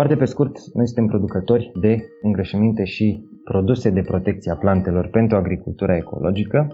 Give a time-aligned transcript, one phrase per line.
[0.00, 5.36] Foarte pe scurt, noi suntem producători de îngrășăminte și produse de protecție a plantelor pentru
[5.36, 6.68] agricultura ecologică.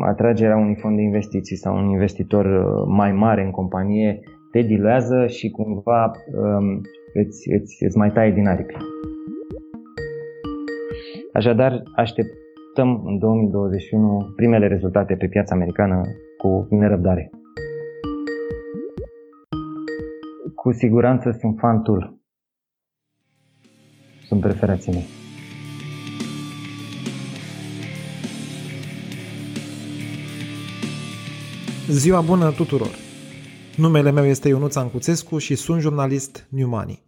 [0.00, 4.20] Atragerea unui fond de investiții sau un investitor uh, mai mare în companie
[4.50, 6.80] te diluează și cumva um,
[7.14, 8.76] îți, îți, îți mai taie din aripi.
[11.32, 16.00] Așadar, așteptăm în 2021 primele rezultate pe piața americană
[16.38, 17.30] cu nerăbdare.
[20.70, 22.20] Cu siguranță sunt fantul.
[24.26, 25.04] Sunt preferații mei.
[31.88, 32.88] Ziua bună tuturor!
[33.76, 37.02] Numele meu este Ionuț Ancuțescu și sunt jurnalist New Money.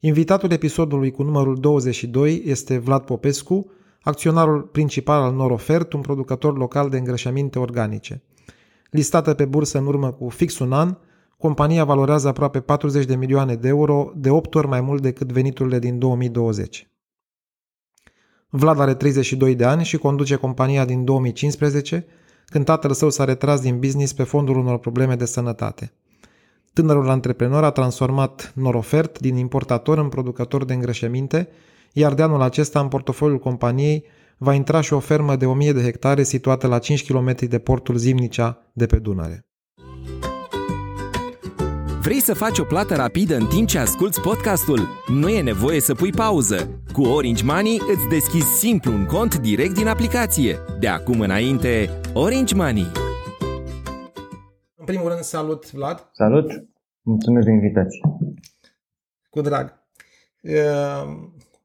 [0.00, 3.70] Invitatul episodului cu numărul 22 este Vlad Popescu,
[4.02, 8.22] acționarul principal al Norofert, un producător local de îngrășăminte organice.
[8.90, 10.96] Listată pe bursă în urmă cu fix un an,
[11.42, 15.78] compania valorează aproape 40 de milioane de euro, de 8 ori mai mult decât veniturile
[15.78, 16.88] din 2020.
[18.48, 22.06] Vlad are 32 de ani și conduce compania din 2015,
[22.46, 25.92] când tatăl său s-a retras din business pe fondul unor probleme de sănătate.
[26.72, 31.48] Tânărul antreprenor a transformat Norofert din importator în producător de îngrășăminte,
[31.92, 34.04] iar de anul acesta în portofoliul companiei
[34.38, 37.96] va intra și o fermă de 1000 de hectare situată la 5 km de portul
[37.96, 39.46] Zimnicea de pe Dunăre.
[42.02, 44.78] Vrei să faci o plată rapidă în timp ce asculti podcastul?
[45.06, 46.82] Nu e nevoie să pui pauză.
[46.92, 50.58] Cu Orange Money îți deschizi simplu un cont direct din aplicație.
[50.80, 52.86] De acum înainte, Orange Money.
[54.74, 56.08] În primul rând, salut, Vlad.
[56.12, 56.50] Salut!
[57.02, 58.00] Mulțumesc de invitație.
[59.30, 59.72] Cu drag.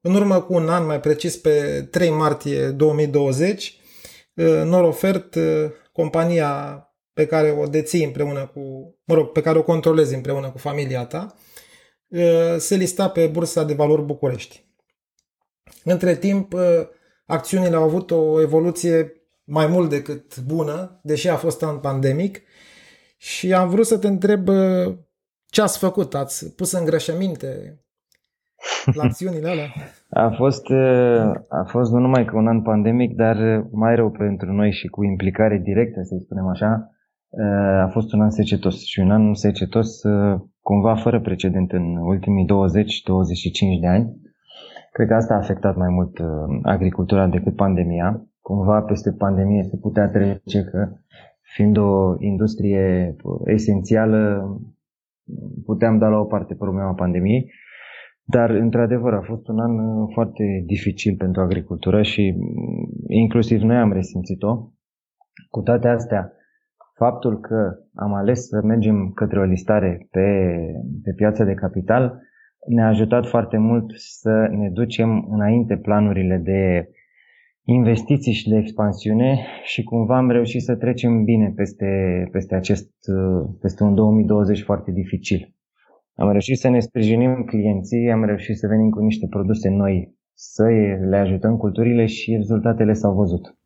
[0.01, 3.79] În urmă cu un an, mai precis pe 3 martie 2020,
[4.65, 5.37] Norofert,
[5.91, 6.81] compania
[7.17, 8.59] pe care o deții împreună cu,
[9.03, 11.33] mă rog, pe care o controlezi împreună cu familia ta,
[12.57, 14.65] se lista pe Bursa de Valori București.
[15.83, 16.53] Între timp,
[17.25, 19.11] acțiunile au avut o evoluție
[19.43, 22.41] mai mult decât bună, deși a fost an pandemic,
[23.17, 24.47] și am vrut să te întreb
[25.45, 26.15] ce ați făcut?
[26.15, 27.79] Ați pus îngrășăminte
[28.93, 29.67] la acțiunile alea?
[30.09, 30.65] A fost,
[31.49, 35.03] a fost nu numai că un an pandemic, dar mai rău pentru noi și cu
[35.03, 36.96] implicare directă, să spunem așa,
[37.83, 40.01] a fost un an secetos și un an secetos
[40.61, 42.49] cumva fără precedent în ultimii 20-25
[43.81, 44.21] de ani.
[44.91, 46.17] Cred că asta a afectat mai mult
[46.63, 48.27] agricultura decât pandemia.
[48.41, 50.89] Cumva peste pandemie se putea trece că
[51.41, 53.15] fiind o industrie
[53.45, 54.49] esențială,
[55.65, 57.51] puteam da la o parte problema pandemiei,
[58.23, 59.71] dar într-adevăr a fost un an
[60.07, 62.35] foarte dificil pentru agricultură și
[63.07, 64.71] inclusiv noi am resimțit-o.
[65.49, 66.31] Cu toate astea,
[66.97, 70.57] faptul că am ales să mergem către o listare pe,
[71.03, 72.21] pe piața de capital
[72.67, 76.89] ne-a ajutat foarte mult să ne ducem înainte planurile de
[77.63, 81.87] investiții și de expansiune și cumva am reușit să trecem bine peste,
[82.31, 82.91] peste, acest,
[83.61, 85.55] peste un 2020 foarte dificil.
[86.15, 90.63] Am reușit să ne sprijinim clienții, am reușit să venim cu niște produse noi, să
[91.09, 93.56] le ajutăm culturile și rezultatele s-au văzut.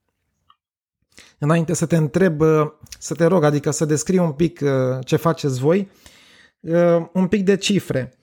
[1.44, 5.16] Înainte să te întreb, uh, să te rog, adică să descrii un pic uh, ce
[5.16, 5.90] faceți voi,
[6.60, 8.14] uh, un pic de cifre.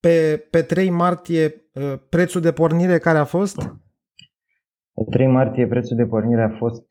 [0.00, 1.64] Pe, pe 3 martie,
[2.08, 3.56] prețul de pornire care a fost?
[4.92, 6.84] Pe 3 martie, prețul de pornire a fost,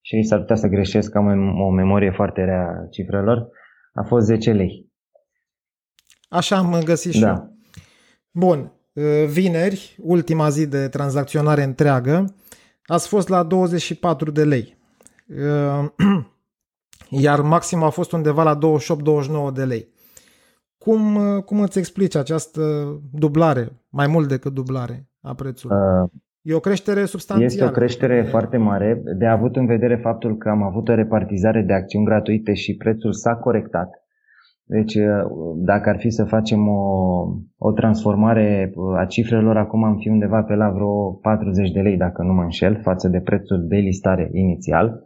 [0.00, 1.26] și s-ar putea să greșesc, am
[1.60, 3.48] o memorie foarte rea a cifrelor,
[3.92, 4.90] a fost 10 lei.
[6.28, 7.28] Așa am găsit și da.
[7.28, 7.56] eu.
[8.30, 8.72] Bun,
[9.26, 12.34] vineri, ultima zi de tranzacționare întreagă,
[12.90, 14.78] ați fost la 24 de lei.
[17.24, 18.58] Iar maxim a fost undeva la
[19.50, 19.88] 28-29 de lei.
[20.78, 22.62] Cum, cum îți explici această
[23.12, 25.76] dublare, mai mult decât dublare a prețului?
[25.76, 26.10] Uh,
[26.42, 27.52] e o creștere substanțială.
[27.52, 31.62] Este o creștere foarte mare, de avut în vedere faptul că am avut o repartizare
[31.62, 33.90] de acțiuni gratuite și prețul s-a corectat.
[34.70, 35.24] Deci, uh,
[35.56, 36.82] dacă ar fi să facem o,
[37.58, 41.96] o transformare uh, a cifrelor, acum am fi undeva pe la vreo 40 de lei,
[41.96, 45.02] dacă nu mă înșel, față de prețul de listare inițial.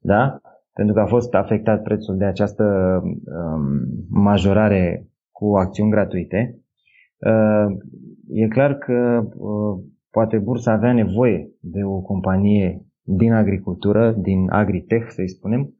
[0.00, 0.40] Da?
[0.72, 2.64] Pentru că a fost afectat prețul de această
[3.02, 3.62] um,
[4.10, 6.58] majorare cu acțiuni gratuite.
[7.18, 7.76] Uh,
[8.32, 15.08] e clar că uh, poate bursa avea nevoie de o companie din agricultură, din agritech,
[15.08, 15.77] să-i spunem,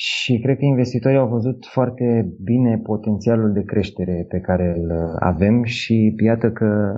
[0.00, 5.64] și cred că investitorii au văzut foarte bine potențialul de creștere pe care îl avem
[5.64, 6.92] și iată că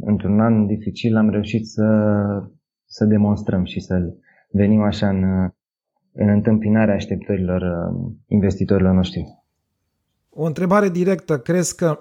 [0.00, 1.86] într-un an dificil am reușit să,
[2.84, 4.14] să demonstrăm și să
[4.50, 5.22] venim așa în,
[6.12, 9.24] în întâmpinarea așteptărilor uh, investitorilor noștri.
[10.30, 11.38] O întrebare directă.
[11.38, 12.00] Crezi că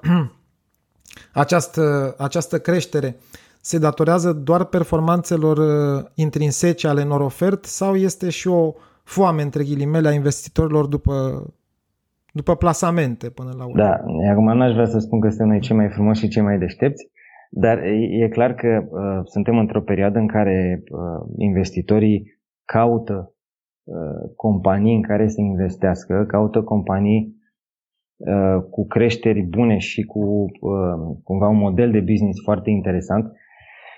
[1.44, 3.15] această, această creștere
[3.62, 10.07] se datorează doar performanțelor uh, intrinsece ale Norofert sau este și o foame, între ghilimele,
[10.07, 11.45] a investitorilor după,
[12.31, 13.77] după plasamente până la urmă?
[13.77, 13.92] Da,
[14.31, 17.09] acum n-aș vrea să spun că suntem noi cei mai frumoși și cei mai deștepți,
[17.50, 17.77] dar
[18.21, 23.33] e clar că uh, suntem într-o perioadă în care uh, investitorii caută
[23.83, 27.36] uh, companii în care să investească, caută companii
[28.18, 33.31] uh, cu creșteri bune și cu uh, cumva un model de business foarte interesant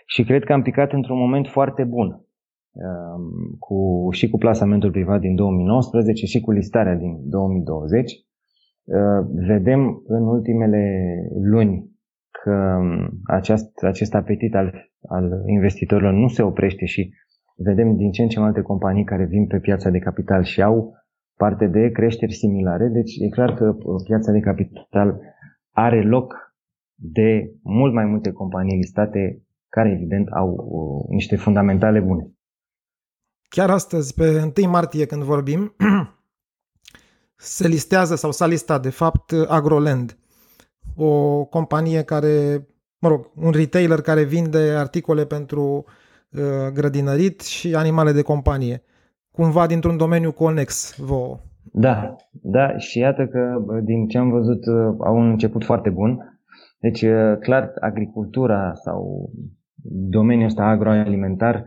[0.05, 2.32] și cred că am picat într-un moment foarte bun uh,
[3.59, 8.11] cu, și cu plasamentul privat din 2019 și cu listarea din 2020.
[8.83, 11.91] Uh, vedem în ultimele luni
[12.43, 17.13] că um, acest, acest apetit al, al investitorilor nu se oprește și
[17.55, 20.61] vedem din ce în ce mai multe companii care vin pe piața de capital și
[20.61, 20.93] au
[21.37, 22.87] parte de creșteri similare.
[22.87, 25.19] Deci e clar că uh, piața de capital
[25.71, 26.55] are loc
[26.95, 32.32] de mult mai multe companii listate care evident au uh, niște fundamentale bune.
[33.55, 35.73] Chiar astăzi, pe 1 martie, când vorbim,
[37.35, 40.17] se listează sau s-a listat, de fapt, Agroland,
[40.95, 42.65] o companie care,
[42.99, 45.85] mă rog, un retailer care vinde articole pentru
[46.29, 46.41] uh,
[46.73, 48.83] grădinărit și animale de companie.
[49.31, 51.39] Cumva dintr-un domeniu conex vouă.
[51.63, 56.39] Da, da, și iată că din ce am văzut uh, au un început foarte bun.
[56.79, 59.29] Deci, uh, clar, agricultura sau
[60.09, 61.65] domeniul ăsta agroalimentar um,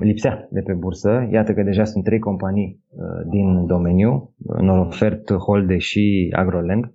[0.00, 1.28] lipsea de pe bursă.
[1.30, 6.92] Iată că deja sunt trei companii uh, din domeniu, Norofert, Holde și Agroland.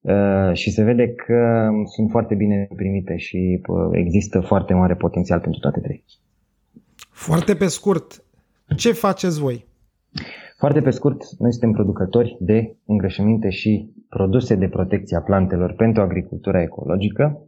[0.00, 5.40] Uh, și se vede că sunt foarte bine primite și uh, există foarte mare potențial
[5.40, 6.04] pentru toate trei.
[7.10, 8.24] Foarte pe scurt,
[8.76, 9.66] ce faceți voi?
[10.58, 16.02] Foarte pe scurt, noi suntem producători de îngrășăminte și produse de protecție a plantelor pentru
[16.02, 17.42] agricultura ecologică.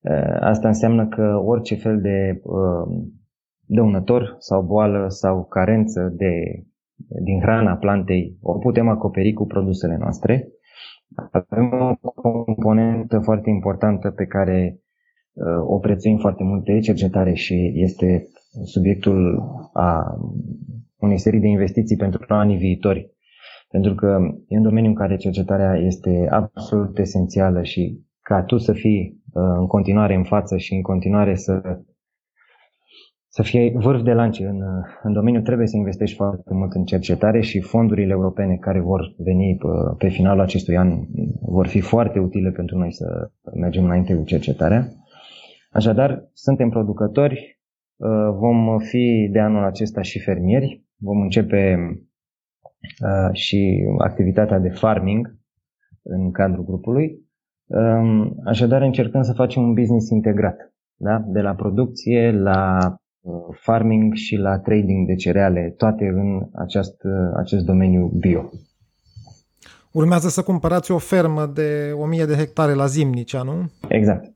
[0.00, 3.02] Uh, asta înseamnă că orice fel de uh,
[3.64, 6.64] dăunător sau boală sau carență de,
[7.22, 10.48] din hrana plantei o putem acoperi cu produsele noastre.
[11.30, 14.80] Avem o componentă foarte importantă pe care
[15.32, 18.26] uh, o prețuim foarte mult de cercetare și este
[18.64, 19.42] subiectul
[19.72, 20.16] a
[20.96, 23.10] unei serii de investiții pentru anii viitori.
[23.68, 24.18] Pentru că
[24.48, 29.19] e un domeniu în care cercetarea este absolut esențială și ca tu să fii uh,
[29.32, 31.80] în continuare în față și în continuare să,
[33.28, 36.84] să fie vârf de lance în, uh, în domeniu, trebuie să investești foarte mult în
[36.84, 40.92] cercetare și fondurile europene care vor veni uh, pe finalul acestui an
[41.40, 44.88] vor fi foarte utile pentru noi să mergem înainte cu cercetarea.
[45.70, 47.58] Așadar, suntem producători,
[48.38, 51.76] vom fi de anul acesta și fermieri, vom începe
[53.32, 55.38] și activitatea de farming
[56.02, 57.29] în cadrul grupului
[58.44, 61.24] Așadar, încercăm să facem un business integrat, da?
[61.26, 62.78] de la producție la
[63.20, 68.50] uh, farming și la trading de cereale, toate în acest, uh, acest domeniu bio.
[69.92, 73.70] Urmează să cumpărați o fermă de 1000 de hectare la Zimnicea, nu?
[73.88, 74.32] Exact.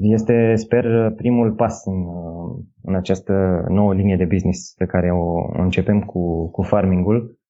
[0.00, 5.60] Este, sper, primul pas în, uh, în această nouă linie de business pe care o
[5.62, 7.41] începem cu, cu farmingul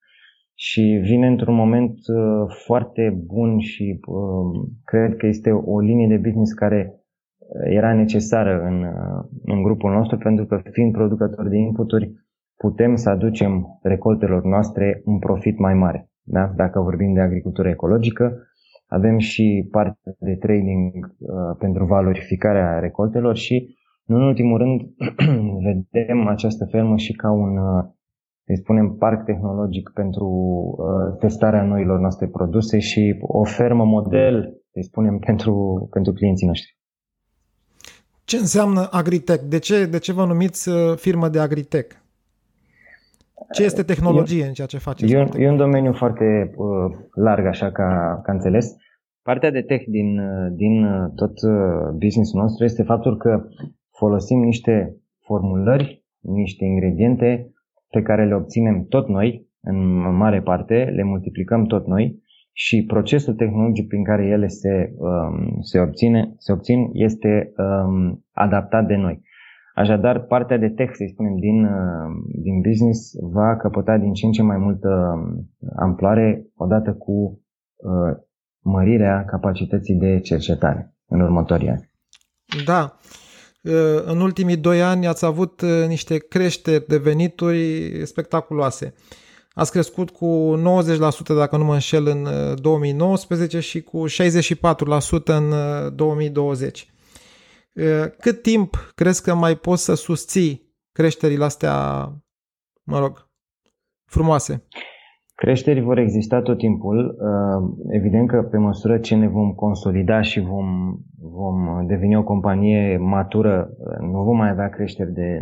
[0.69, 6.17] și vine într-un moment uh, foarte bun și uh, cred că este o linie de
[6.17, 8.85] business care uh, era necesară în,
[9.45, 12.13] în grupul nostru pentru că fiind producători de inputuri
[12.57, 16.11] putem să aducem recoltelor noastre un profit mai mare.
[16.23, 16.53] Da?
[16.57, 18.33] Dacă vorbim de agricultură ecologică,
[18.87, 23.77] avem și parte de trading uh, pentru valorificarea recoltelor și,
[24.07, 24.81] în ultimul rând,
[25.93, 27.85] vedem această fermă și ca un uh,
[28.45, 34.81] să spunem, parc tehnologic pentru uh, testarea noilor noastre produse și o fermă model, să
[34.83, 36.77] spunem, pentru, pentru clienții noștri.
[38.25, 39.43] Ce înseamnă Agritech?
[39.43, 41.97] De ce, de ce vă numiți uh, firmă de Agritech?
[43.53, 45.13] Ce este tehnologie e, în ceea ce faceți?
[45.13, 46.67] E un, e un domeniu foarte uh,
[47.15, 48.75] larg, așa ca, ca înțeles.
[49.23, 53.45] Partea de tech din, uh, din uh, tot uh, business nostru este faptul că
[53.91, 57.52] folosim niște formulări, niște ingrediente
[57.93, 62.23] pe care le obținem tot noi, în mare parte, le multiplicăm tot noi
[62.53, 68.87] și procesul tehnologic prin care ele se, um, se, obține, se obțin este um, adaptat
[68.87, 69.23] de noi.
[69.75, 71.71] Așadar, partea de tech, să spunem, din, uh,
[72.43, 77.41] din business va căpăta din ce în ce mai multă um, amploare odată cu
[77.77, 78.17] uh,
[78.59, 81.91] mărirea capacității de cercetare în următorii ani.
[82.65, 82.97] Da.
[83.63, 88.95] Uh, în ultimii doi ani ați avut uh, niște creșteri de venituri spectaculoase.
[89.55, 90.61] Ați crescut cu
[90.95, 92.29] 90% dacă nu mă înșel în
[92.61, 95.55] 2019 și cu 64% în
[95.97, 96.93] 2020.
[98.19, 102.07] Cât timp crezi că mai poți să susții creșterile astea,
[102.83, 103.31] mă rog,
[104.11, 104.67] frumoase?
[105.45, 106.99] Creșteri vor exista tot timpul.
[106.99, 112.97] Uh, evident că pe măsură ce ne vom consolida și vom, vom deveni o companie
[112.97, 115.41] matură, uh, nu vom mai avea creșteri de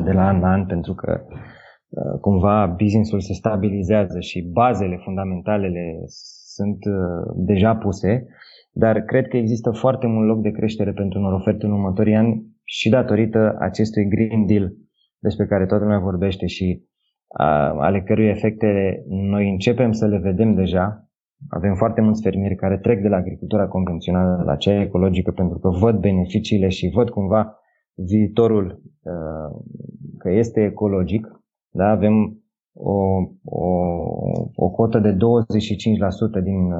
[0.00, 5.00] 90% de la an la an, pentru că uh, cumva businessul se stabilizează și bazele
[5.04, 6.02] fundamentalele
[6.54, 6.78] sunt
[7.34, 8.26] deja puse,
[8.72, 12.88] dar cred că există foarte mult loc de creștere pentru Norofert în următorii ani și
[12.88, 14.72] datorită acestui Green Deal
[15.18, 16.86] despre care toată lumea vorbește și
[17.78, 21.10] ale cărui efecte noi începem să le vedem deja.
[21.48, 25.68] Avem foarte mulți fermieri care trec de la agricultura convențională la cea ecologică pentru că
[25.68, 27.58] văd beneficiile și văd cumva
[27.94, 28.82] viitorul
[30.18, 31.26] că este ecologic.
[31.70, 31.88] Da?
[31.88, 32.40] Avem
[32.72, 32.94] o,
[33.44, 33.70] o,
[34.54, 35.16] o cotă de 25%
[36.42, 36.72] din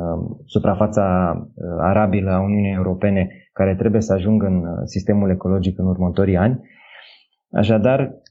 [0.44, 1.34] suprafața
[1.78, 6.60] arabilă a Uniunii Europene care trebuie să ajungă în sistemul ecologic în următorii ani.
[7.50, 8.25] Așadar, Uh,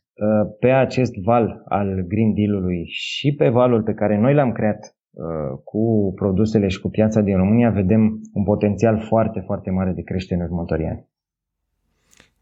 [0.59, 5.25] pe acest val al Green Deal-ului și pe valul pe care noi l-am creat uh,
[5.63, 10.39] cu produsele și cu piața din România, vedem un potențial foarte, foarte mare de creștere
[10.39, 11.07] în următorii ani.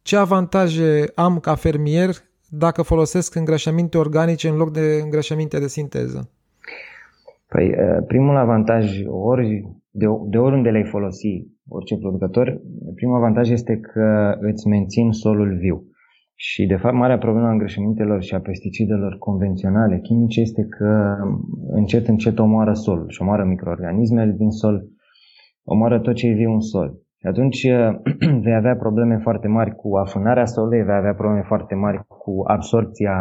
[0.02, 2.10] Ce avantaje am ca fermier
[2.50, 6.30] dacă folosesc îngrășăminte organice în loc de îngrășăminte de sinteză?
[7.48, 12.62] Păi, uh, primul avantaj, ori de, de oriunde le-ai folosi, orice producător,
[12.96, 15.88] primul avantaj este că îți mențin solul viu.
[16.50, 21.16] Și, de fapt, marea problemă a îngrășămintelor și a pesticidelor convenționale, chimice, este că
[21.68, 24.84] încet, încet omoară solul și omoară microorganismele din sol,
[25.64, 26.90] omoară tot ce e viu în sol.
[27.20, 27.68] Și atunci
[28.44, 33.16] vei avea probleme foarte mari cu afânarea solului, vei avea probleme foarte mari cu absorpția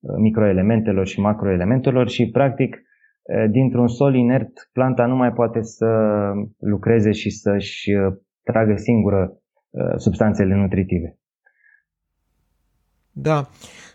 [0.00, 5.86] uh, microelementelor și macroelementelor și, practic, uh, dintr-un sol inert, planta nu mai poate să
[6.58, 9.32] lucreze și să-și uh, tragă singură
[9.96, 11.18] substanțele nutritive.
[13.22, 13.48] Da.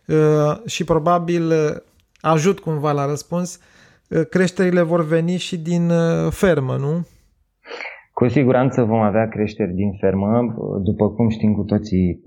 [0.08, 1.76] Uh, și probabil uh,
[2.22, 3.60] ajut cumva la răspuns.
[4.10, 5.92] Uh, creșterile vor veni și din
[6.30, 7.08] fermă, nu?
[8.14, 10.56] Cu siguranță vom avea creșteri din fermă.
[10.84, 12.24] După cum știm cu toții,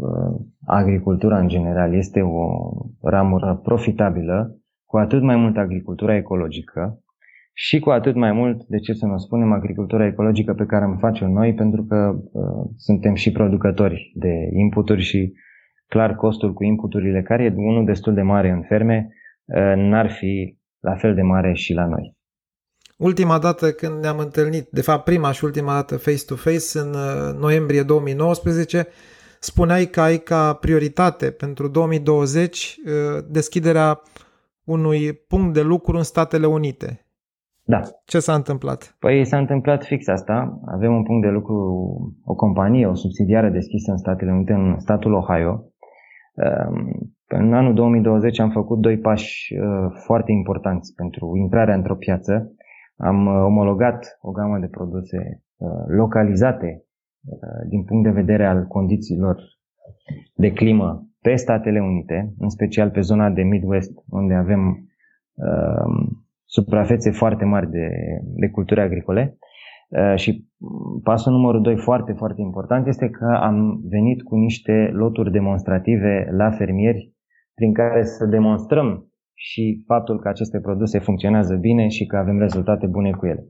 [0.66, 2.48] agricultura în general este o
[3.02, 7.00] ramură profitabilă, cu atât mai mult agricultura ecologică
[7.52, 10.96] și cu atât mai mult, de ce să nu spunem, agricultura ecologică pe care am
[10.96, 15.32] face noi, pentru că uh, suntem și producători de inputuri și
[15.88, 19.08] clar costul cu inputurile, care e unul destul de mare în ferme,
[19.56, 22.14] ă, n-ar fi la fel de mare și la noi.
[22.98, 27.82] Ultima dată când ne-am întâlnit, de fapt prima și ultima dată face-to-face, în ă, noiembrie
[27.82, 28.86] 2019,
[29.40, 34.00] spuneai că ai ca prioritate pentru 2020 ă, deschiderea
[34.64, 37.00] unui punct de lucru în Statele Unite.
[37.62, 37.80] Da.
[38.04, 38.96] Ce s-a întâmplat?
[38.98, 40.60] Păi s-a întâmplat fix asta.
[40.66, 41.56] Avem un punct de lucru,
[42.24, 45.75] o companie, o subsidiară deschisă în Statele Unite, în statul Ohio, Ehm,
[47.28, 52.54] în anul 2020 am făcut doi pași uh, foarte importanți pentru intrarea într-o piață.
[52.96, 56.80] Am uh, omologat o gamă de produse uh, localizate
[57.68, 59.42] din punct de vedere al condițiilor
[60.34, 64.88] de climă pe Statele Unite, în special pe zona de Midwest, unde avem
[65.34, 66.08] uh,
[66.44, 67.88] suprafețe foarte mari de,
[68.22, 69.38] de culturi agricole.
[69.88, 70.46] Uh, și
[71.02, 76.50] pasul numărul 2 foarte, foarte important este că am venit cu niște loturi demonstrative la
[76.50, 77.12] fermieri
[77.54, 82.86] prin care să demonstrăm și faptul că aceste produse funcționează bine și că avem rezultate
[82.86, 83.46] bune cu ele.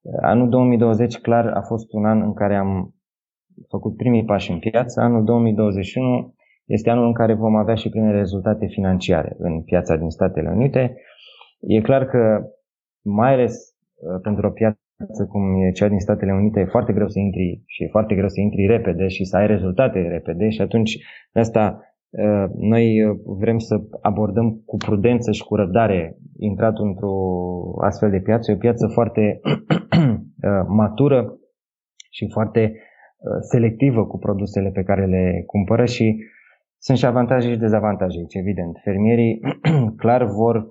[0.00, 2.94] Uh, anul 2020 clar a fost un an în care am
[3.68, 5.00] făcut primii pași în piață.
[5.00, 6.34] Anul 2021
[6.66, 10.96] este anul în care vom avea și primele rezultate financiare în piața din Statele Unite.
[11.60, 12.40] E clar că,
[13.04, 14.81] mai ales uh, pentru o piață
[15.28, 18.28] cum e cea din Statele Unite, e foarte greu să intri și e foarte greu
[18.28, 20.98] să intri repede și să ai rezultate repede și atunci
[21.32, 21.80] de asta
[22.18, 22.84] ă, noi
[23.24, 27.14] vrem să abordăm cu prudență și cu răbdare intratul într-o
[27.84, 28.50] astfel de piață.
[28.50, 29.40] E o piață foarte
[30.42, 31.38] ă, matură
[32.10, 36.16] și foarte ă, selectivă cu produsele pe care le cumpără și
[36.78, 38.78] sunt și avantaje și dezavantaje aici, evident.
[38.82, 39.40] Fermierii
[40.02, 40.66] clar vor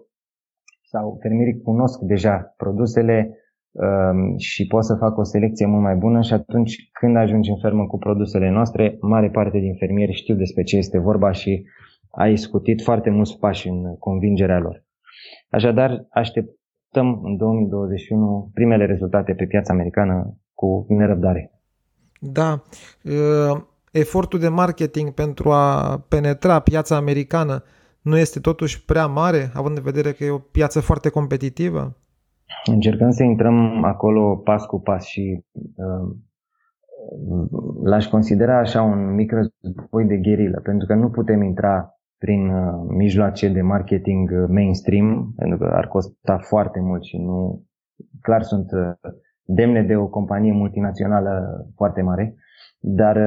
[0.84, 3.41] sau fermierii cunosc deja produsele Ehm,
[4.38, 7.88] și pot să fac o selecție mult mai bună și atunci când ajungi în fermă
[7.88, 11.66] cu produsele noastre, mare parte din fermieri știu despre ce este vorba și
[12.12, 14.86] ai scutit foarte mulți pași în convingerea lor.
[15.50, 21.52] Așadar, așteptăm în 2021 primele rezultate pe piața americană cu nerăbdare.
[22.20, 22.62] Da,
[23.04, 27.64] ehm, efortul de marketing pentru a penetra piața americană
[28.02, 31.96] nu este totuși prea mare, având în vedere că e o piață foarte competitivă?
[32.66, 36.16] Încercăm să intrăm acolo pas cu pas și uh,
[37.84, 42.86] l-aș considera așa un mic război de gherilă, pentru că nu putem intra prin uh,
[42.88, 47.64] mijloace de marketing uh, mainstream, pentru că ar costa foarte mult și nu
[48.22, 49.12] clar sunt uh,
[49.44, 52.36] demne de o companie multinațională foarte mare,
[52.80, 53.18] dar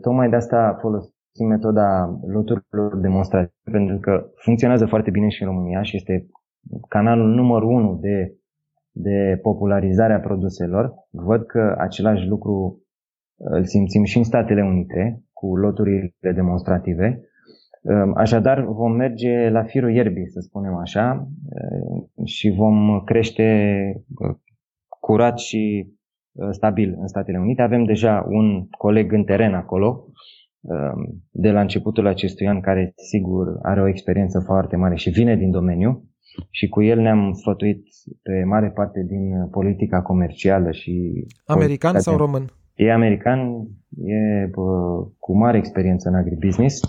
[0.00, 5.82] tocmai de asta folosim metoda loturilor demonstrative, pentru că funcționează foarte bine și în România
[5.82, 6.26] și este
[6.88, 8.34] canalul numărul unu de,
[8.90, 10.94] de popularizare a produselor.
[11.10, 12.82] Văd că același lucru
[13.36, 17.30] îl simțim și în Statele Unite cu loturile demonstrative
[17.82, 23.46] Ehm, așadar, vom merge la firul ierbii, să spunem așa, ehm, și vom crește
[25.00, 25.92] curat și
[26.50, 27.62] stabil în Statele Unite.
[27.62, 30.06] Avem deja un coleg în teren acolo,
[30.62, 35.36] ehm, de la începutul acestui an, care sigur are o experiență foarte mare și vine
[35.36, 36.09] din domeniu
[36.50, 37.82] și cu el ne-am sfătuit
[38.22, 41.26] pe mare parte din politica comercială și...
[41.44, 42.44] American sau român?
[42.74, 43.38] E american,
[44.04, 44.62] e bă,
[45.18, 46.80] cu mare experiență în agribusiness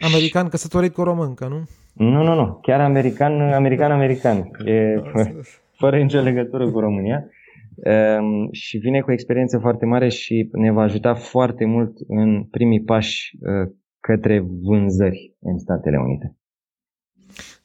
[0.00, 1.62] American căsătorit cu o româncă, nu?
[1.92, 2.58] Nu, nu, nu.
[2.62, 4.50] Chiar american, american, american.
[4.64, 5.02] E
[5.80, 7.28] fără nicio legătură cu România.
[7.76, 12.82] Um, și vine cu experiență foarte mare și ne va ajuta foarte mult în primii
[12.82, 16.36] pași uh, către vânzări în Statele Unite.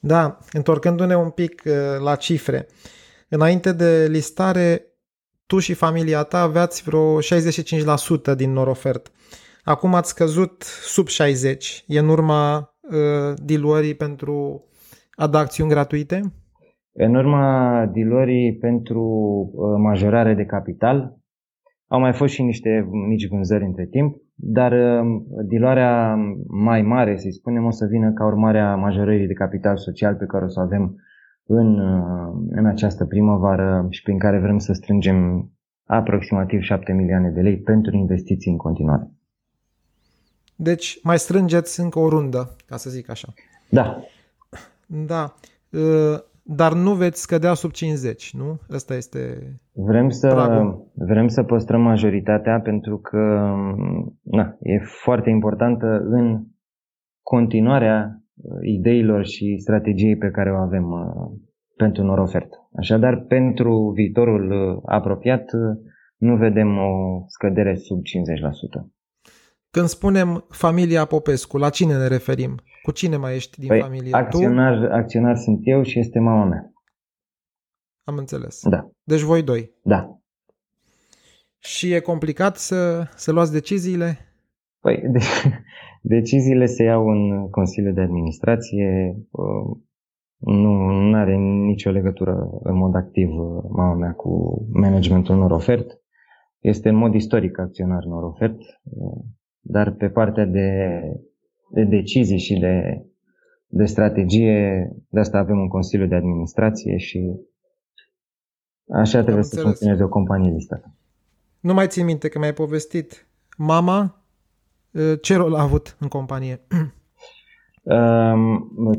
[0.02, 2.66] Da, întorcându-ne un pic uh, la cifre.
[3.28, 4.84] Înainte de listare,
[5.46, 9.12] tu și familia ta aveați vreo 65% din norofert.
[9.64, 11.84] Acum ați scăzut sub 60.
[11.86, 14.64] E în urma uh, diluării pentru
[15.12, 16.20] a da acțiuni gratuite?
[16.92, 19.02] În urma diluării pentru
[19.54, 21.18] uh, majorare de capital.
[21.86, 26.16] Au mai fost și niște mici vânzări între timp, dar uh, diluarea
[26.48, 30.26] mai mare, să spunem, o să vină ca urmare a majorării de capital social pe
[30.26, 30.96] care o să avem
[31.46, 35.50] în, uh, în această primăvară și prin care vrem să strângem
[35.84, 39.10] aproximativ 7 milioane de lei pentru investiții în continuare.
[40.56, 43.28] Deci mai strângeți încă o rundă, ca să zic așa.
[43.68, 44.04] Da.
[44.86, 45.34] Da.
[46.50, 48.60] Ă, dar nu veți scădea sub 50, nu?
[48.70, 49.20] Asta este
[49.72, 50.28] Vrem să,
[50.94, 53.54] vrem să păstrăm majoritatea pentru că
[54.22, 56.44] na, e foarte importantă în
[57.22, 58.22] continuarea
[58.62, 61.32] ideilor și strategiei pe care o avem ă,
[61.76, 62.68] pentru norofertă.
[62.76, 65.50] Așadar, pentru viitorul ă, apropiat,
[66.16, 68.90] nu vedem o scădere sub 50%.
[69.70, 72.54] Când spunem familia Popescu, la cine ne referim?
[72.82, 74.14] Cu cine mai ești din păi, familie?
[74.14, 74.92] Acționar, tu?
[74.92, 76.72] acționar sunt eu și este mama mea.
[78.04, 78.60] Am înțeles.
[78.68, 78.90] Da.
[79.02, 79.74] Deci voi doi.
[79.82, 80.20] Da.
[81.58, 84.18] Și e complicat să, să luați deciziile?
[84.80, 85.18] Păi, de,
[86.02, 89.16] deciziile se iau în Consiliul de Administrație.
[89.30, 89.76] Uh,
[90.36, 96.00] nu, nu are nicio legătură în mod activ uh, mama mea cu managementul Norofert.
[96.58, 98.58] Este în mod istoric acționar Norofert.
[98.82, 99.24] Uh,
[99.60, 101.00] dar pe partea de,
[101.70, 103.04] de decizii și de,
[103.66, 107.40] de strategie, de asta avem un Consiliu de Administrație și
[108.92, 110.94] așa trebuie să funcționeze o companie listată.
[111.60, 113.26] Nu mai țin minte că mi-ai povestit.
[113.56, 114.22] Mama,
[114.94, 116.60] ă, ce rol a avut în companie?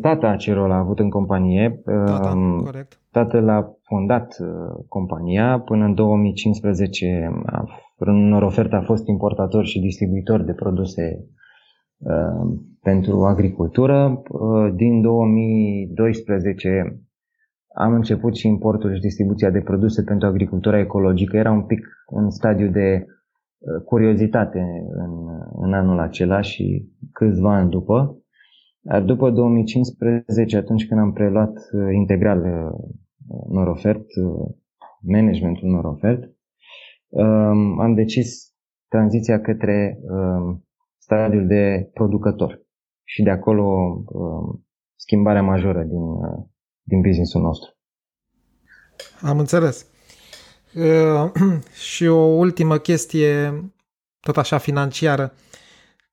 [0.01, 1.81] Tata ce rol a avut în companie.
[1.85, 2.99] Tata, corect.
[3.11, 5.59] Tatăl a fondat ă, compania.
[5.59, 7.65] Până în 2015 a
[8.07, 11.25] în ofertă a fost importator și distribuitor de produse
[11.97, 14.21] uh, pentru agricultură.
[14.29, 17.01] Uh, din 2012
[17.75, 21.37] am început și importul și distribuția de produse pentru agricultura ecologică.
[21.37, 24.59] Era un pic în stadiu de uh, curiozitate
[24.93, 28.15] în, în anul acela și câțiva ani după.
[29.05, 31.53] După 2015, atunci când am preluat
[31.93, 32.71] integral
[33.49, 34.05] Norofert,
[35.01, 36.29] managementul Norofert,
[37.11, 38.53] um, am decis
[38.87, 42.61] tranziția către um, stadiul de producător
[43.03, 43.63] și de acolo
[44.05, 46.45] um, schimbarea majoră din, uh,
[46.81, 47.71] din businessul nostru.
[49.21, 49.87] Am înțeles.
[50.75, 51.31] Uh,
[51.89, 53.63] și o ultimă chestie,
[54.19, 55.33] tot așa financiară.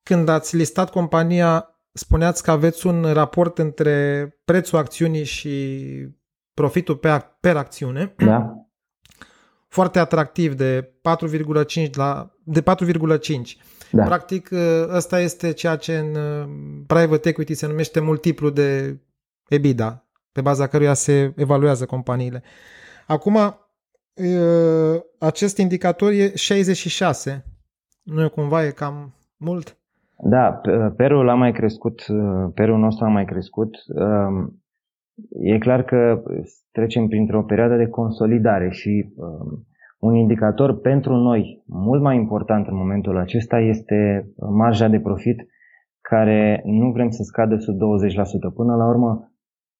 [0.02, 5.84] Când ați listat compania, spuneați că aveți un raport între prețul acțiunii și
[6.54, 7.08] profitul pe,
[7.40, 8.14] per acțiune.
[8.24, 8.67] Da
[9.68, 10.92] foarte atractiv de
[11.84, 12.66] 4,5 la de 4,5.
[13.90, 14.04] Da.
[14.04, 16.48] Practic ă, ăsta este ceea ce în ă,
[16.86, 18.98] private equity se numește multiplu de
[19.48, 22.42] EBITDA, pe baza căruia se evaluează companiile.
[23.06, 23.56] Acum ă,
[25.18, 27.44] acest indicator e 66.
[28.02, 29.76] Nu e cumva e cam mult?
[30.22, 30.60] Da,
[30.96, 32.06] perul a mai crescut,
[32.54, 33.76] perul nostru a mai crescut.
[35.18, 36.22] Um, e clar că
[36.72, 39.66] trecem printr-o perioadă de consolidare și um,
[39.98, 45.46] un indicator pentru noi mult mai important în momentul acesta este marja de profit
[46.00, 47.78] care nu vrem să scadă sub 20%.
[48.54, 49.32] Până la urmă,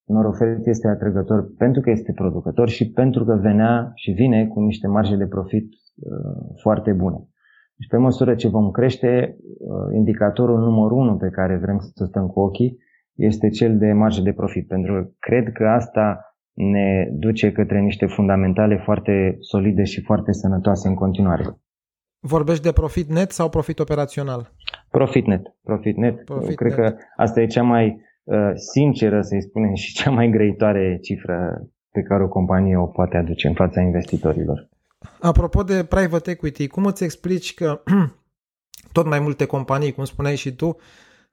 [0.04, 4.86] Norofert este atrăgător pentru că este producător și pentru că venea și vine cu niște
[4.86, 7.28] marje de profit uh, foarte bune.
[7.76, 12.26] Deci pe măsură ce vom crește, uh, indicatorul numărul unu pe care vrem să stăm
[12.26, 12.78] cu ochii
[13.18, 18.06] este cel de marge de profit, pentru că cred că asta ne duce către niște
[18.06, 21.44] fundamentale foarte solide și foarte sănătoase în continuare.
[22.20, 24.52] Vorbești de profit net sau profit operațional?
[24.90, 25.42] Profit net.
[25.62, 26.24] Profit net.
[26.24, 26.78] Profit Cred net.
[26.78, 32.02] că asta e cea mai uh, sinceră, să-i spunem, și cea mai grăitoare cifră pe
[32.02, 34.68] care o companie o poate aduce în fața investitorilor.
[35.20, 37.82] Apropo de private equity, cum îți explici că
[38.92, 40.76] tot mai multe companii, cum spuneai și tu,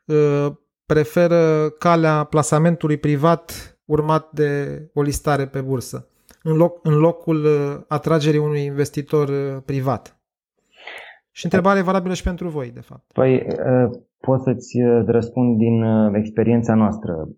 [0.06, 0.52] uh,
[0.86, 6.08] preferă calea plasamentului privat urmat de o listare pe bursă,
[6.43, 10.19] în, loc, în locul uh, atragerii unui investitor uh, privat.
[11.32, 13.12] Și întrebare valabilă și pentru voi, de fapt.
[13.13, 17.30] Păi, uh, pot să-ți răspund din experiența noastră.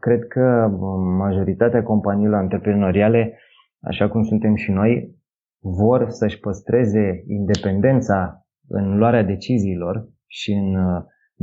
[0.00, 0.70] Cred că
[1.18, 3.38] majoritatea companiilor antreprenoriale,
[3.80, 5.16] așa cum suntem și noi,
[5.58, 10.76] vor să-și păstreze independența în luarea deciziilor și în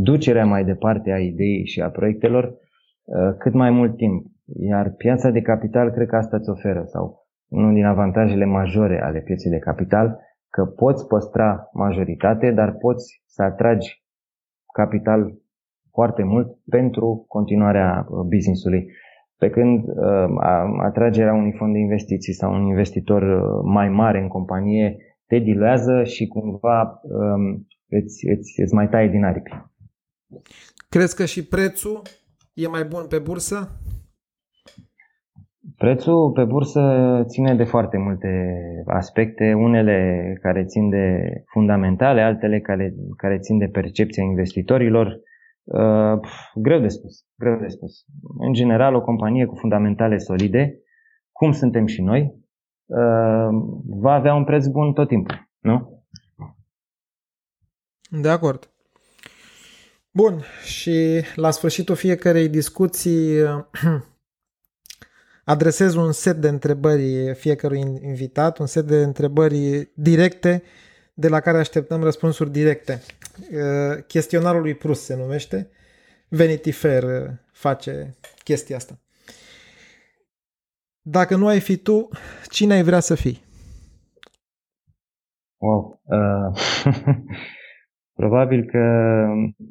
[0.02, 2.58] ducerea mai departe a ideii și a proiectelor
[3.38, 4.26] cât mai mult timp.
[4.60, 9.20] Iar piața de capital cred că asta îți oferă sau unul din avantajele majore ale
[9.20, 14.04] pieței de capital, că poți păstra majoritate, dar poți să atragi
[14.74, 15.34] capital
[15.92, 18.88] foarte mult pentru continuarea uh, business-ului.
[19.38, 20.26] Pe când uh,
[20.82, 26.04] atragerea unui fond de investiții sau un investitor uh, mai mare în companie te diluează
[26.04, 29.52] și cumva um, îți, îți, îți mai taie din aripi.
[30.90, 32.02] Crezi că și prețul
[32.54, 33.80] e mai bun pe bursă?
[35.78, 36.82] Prețul pe bursă
[37.28, 43.68] ține de foarte multe aspecte, unele care țin de fundamentale, altele care, care țin de
[43.68, 45.20] percepția investitorilor.
[45.64, 46.20] Uh,
[46.56, 48.06] greu de spus, greu de spus.
[48.38, 50.80] În general, o companie cu fundamentale solide,
[51.32, 52.22] cum suntem și noi,
[52.86, 53.48] uh,
[53.86, 56.04] va avea un preț bun tot timpul, nu?
[58.22, 58.70] De acord.
[60.20, 63.38] Bun, și la sfârșitul fiecarei discuții
[65.54, 70.64] adresez un set de întrebări fiecărui invitat, un set de întrebări directe
[71.14, 73.02] de la care așteptăm răspunsuri directe.
[73.52, 75.70] Uh, chestionarul lui Prus se numește.
[76.30, 79.00] Vanity Fair uh, face chestia asta.
[81.02, 82.10] Dacă nu ai fi tu,
[82.50, 83.44] cine ai vrea să fii?
[85.58, 86.02] Wow.
[86.04, 86.62] Uh,
[88.20, 88.78] probabil că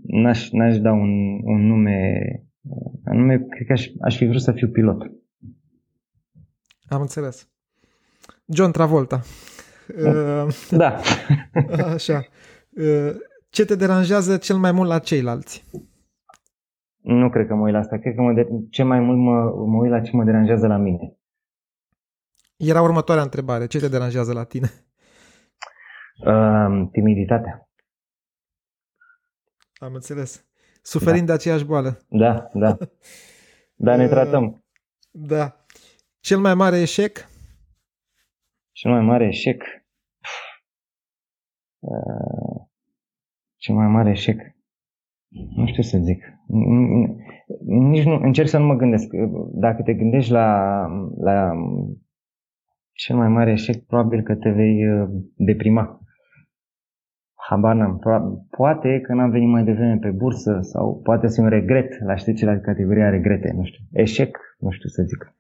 [0.03, 2.21] n-aș, n-aș da un, un nume,
[3.05, 5.03] anume, cred că aș, aș fi vrut să fiu pilot.
[6.89, 7.49] Am înțeles.
[8.47, 9.21] John Travolta.
[10.71, 11.01] Da.
[11.95, 12.25] Așa.
[13.51, 15.65] Ce te deranjează cel mai mult la ceilalți?
[17.01, 17.99] Nu cred că mă uit la asta.
[17.99, 20.77] Cred că mă de- ce mai mult mă, mă uit la ce mă deranjează la
[20.77, 21.17] mine.
[22.57, 23.67] Era următoarea întrebare.
[23.67, 24.69] Ce te deranjează la tine?
[26.27, 27.68] Uh, timiditatea.
[29.79, 30.47] Am înțeles.
[30.83, 31.33] Suferind da.
[31.33, 31.99] de aceeași boală.
[32.09, 32.77] Da, da.
[33.75, 34.65] Dar ne tratăm.
[35.11, 35.65] Da.
[36.21, 37.29] Cel mai mare eșec?
[38.73, 39.63] Cel mai mare eșec?
[41.79, 42.67] Uh,
[43.57, 44.41] cel mai mare eșec?
[45.29, 46.25] Nu știu să zic.
[47.67, 49.07] Nici nu, încerc să nu mă gândesc.
[49.53, 50.87] Dacă te gândești la,
[51.21, 51.53] la
[52.93, 56.01] cel mai mare eșec, probabil că te vei uh, deprima.
[57.49, 57.99] Habar n-am.
[58.51, 62.01] Poate că n-am venit mai devreme pe bursă sau poate să un regret.
[62.01, 63.85] La știți ce la categoria regrete, nu știu.
[63.93, 65.35] Eșec, nu știu să zic.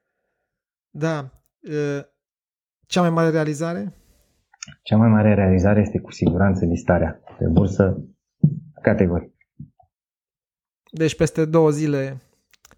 [0.90, 1.30] Da.
[2.86, 3.92] Cea mai mare realizare?
[4.82, 8.04] Cea mai mare realizare este cu siguranță listarea pe bursă
[8.82, 9.36] categorii.
[10.90, 12.20] Deci peste două zile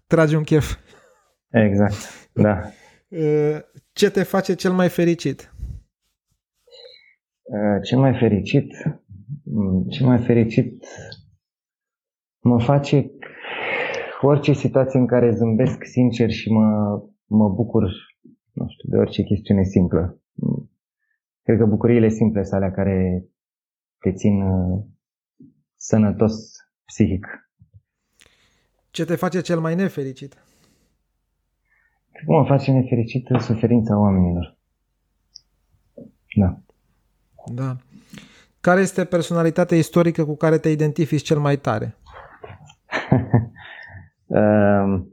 [0.07, 0.77] tragi un chef.
[1.49, 2.61] Exact, da.
[3.91, 5.53] Ce te face cel mai fericit?
[7.83, 8.73] Cel mai fericit?
[9.43, 10.85] Mm, cel mai fericit
[12.39, 13.11] mă face
[14.21, 17.83] orice situație în care zâmbesc sincer și mă mă bucur,
[18.51, 20.21] nu știu, de orice chestiune simplă.
[21.43, 23.25] Cred că bucuriile simple sunt alea care
[23.99, 24.83] te țin uh,
[25.75, 26.33] sănătos
[26.85, 27.27] psihic.
[28.91, 30.33] Ce te face cel mai nefericit?
[32.11, 34.57] Cred că mă face nefericit suferința oamenilor.
[36.35, 36.61] Da.
[37.53, 37.75] Da.
[38.61, 41.95] Care este personalitatea istorică cu care te identifici cel mai tare?
[44.25, 45.01] uh,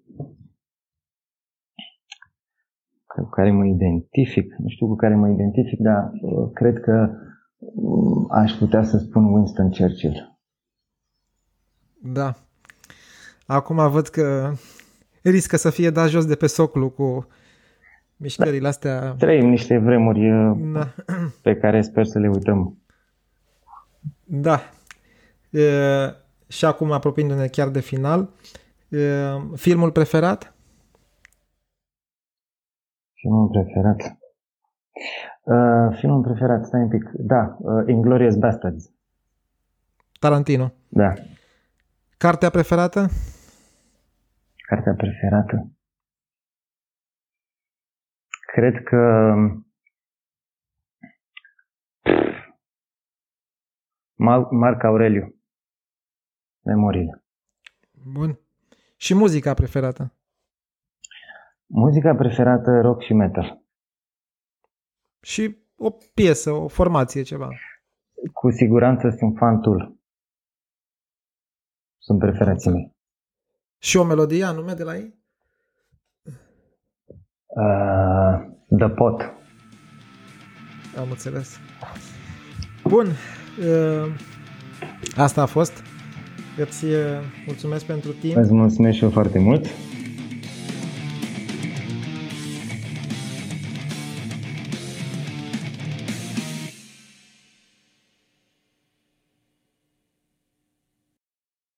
[3.22, 7.10] cu care mă identific, nu știu cu care mă identific, dar uh, cred că
[7.58, 10.38] uh, aș putea să spun Winston Churchill.
[12.02, 12.34] Da.
[13.46, 14.52] Acum văd că
[15.22, 17.26] riscă să fie dat jos de pe soclu cu
[18.16, 18.68] mișcările da.
[18.68, 19.14] astea.
[19.18, 20.94] Trăim niște vremuri uh, da.
[21.42, 22.78] pe care sper să le uităm.
[24.30, 24.60] Da.
[25.50, 25.62] E,
[26.48, 28.30] și acum, apropiindu-ne chiar de final,
[28.88, 28.98] e,
[29.54, 30.54] filmul preferat?
[33.14, 34.18] Filmul preferat?
[35.42, 37.10] Uh, filmul preferat, stai un pic.
[37.12, 38.90] Da, uh, Inglorious Bastards.
[40.20, 40.72] Tarantino.
[40.88, 41.12] Da.
[42.16, 43.06] Cartea preferată?
[44.56, 45.70] Cartea preferată?
[48.52, 49.34] Cred că
[54.50, 55.34] Marc Aureliu.
[56.64, 57.24] Memoriile.
[58.12, 58.38] Bun.
[58.96, 60.12] Și muzica preferată?
[61.66, 63.62] Muzica preferată rock și metal.
[65.20, 67.48] Și o piesă, o formație, ceva.
[68.32, 69.96] Cu siguranță sunt fan Tool.
[71.98, 72.96] Sunt preferații mei.
[73.78, 75.16] Și o melodie anume de la ei?
[77.46, 79.20] Uh, the Pot.
[80.98, 81.58] Am înțeles.
[82.84, 83.06] Bun.
[83.60, 84.10] Uh,
[85.16, 85.72] asta a fost.
[86.56, 86.92] Îți uh,
[87.46, 88.36] mulțumesc pentru timp.
[88.36, 89.66] Îți mulțumesc și eu foarte mult.